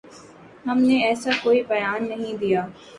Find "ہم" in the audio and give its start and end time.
0.65-0.77